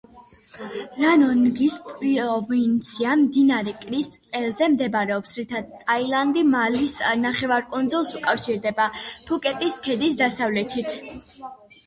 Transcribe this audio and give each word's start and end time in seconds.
რანონგის 1.01 1.73
პროვინცია 1.87 3.09
მდინარე 3.23 3.73
კრის 3.83 4.07
ყელზე 4.23 4.69
მდებარობს, 4.75 5.33
რითაც 5.41 5.69
ტაილანდი 5.83 6.43
მალაის 6.55 6.95
ნახევარკუნძულს 7.27 8.17
უკავშირდება, 8.21 8.87
ფუკეტის 9.29 9.77
ქედის 9.89 10.17
დასავლეთით. 10.23 10.97